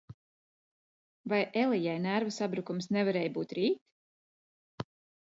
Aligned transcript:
Vai 1.33 1.41
Elijai 1.65 1.95
nervu 2.07 2.33
sabrukums 2.39 2.91
nevarēja 2.99 3.37
būt 3.39 3.57
rīt? 3.63 4.91